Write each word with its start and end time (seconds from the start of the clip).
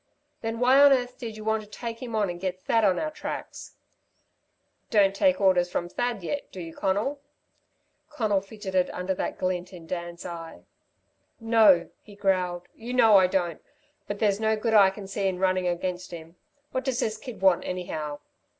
"Then 0.41 0.59
why 0.59 0.79
on 0.81 0.91
earth 0.91 1.19
did 1.19 1.37
you 1.37 1.43
want 1.43 1.61
to 1.61 1.69
take 1.69 2.01
him 2.01 2.15
on 2.15 2.27
and 2.27 2.41
get 2.41 2.59
Thad 2.59 2.83
on 2.83 2.97
our 2.97 3.11
tracks?" 3.11 3.73
"Don't 4.89 5.13
take 5.13 5.39
orders 5.39 5.69
from 5.69 5.87
Thad 5.89 6.23
yet, 6.23 6.51
do 6.51 6.59
you, 6.59 6.73
Conal?" 6.73 7.21
Conal 8.09 8.41
fidgeted 8.41 8.89
under 8.89 9.13
that 9.13 9.37
glint 9.37 9.71
in 9.73 9.85
Dan's 9.85 10.25
eye. 10.25 10.65
"No," 11.39 11.91
he 12.01 12.15
growled, 12.15 12.63
"you 12.73 12.95
know 12.95 13.17
I 13.17 13.27
don't, 13.27 13.61
but 14.07 14.17
there's 14.17 14.39
no 14.39 14.55
good 14.55 14.73
I 14.73 14.89
can 14.89 15.05
see 15.07 15.27
in 15.27 15.37
running 15.37 15.67
against 15.67 16.09
him. 16.09 16.35
What 16.71 16.83
does 16.83 16.99
this 16.99 17.17
kid 17.19 17.39
want 17.39 17.63
anyhow? 17.63 18.21